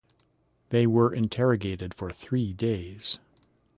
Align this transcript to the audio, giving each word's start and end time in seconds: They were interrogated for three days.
They 0.69 0.87
were 0.87 1.13
interrogated 1.13 1.93
for 1.93 2.09
three 2.11 2.53
days. 2.53 3.19